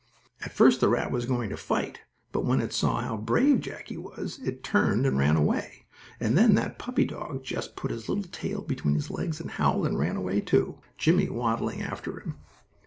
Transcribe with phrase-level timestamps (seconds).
[0.43, 1.99] At first the rat was going to fight,
[2.31, 5.85] but when it saw how brave Jackie was, it turned and ran away.
[6.19, 9.85] And then that puppy dog just put his little tail between his legs, and howled,
[9.85, 12.37] and ran away, too; Jimmie waddling after him.